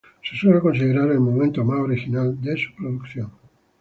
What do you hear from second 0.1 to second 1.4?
Se suele considerar el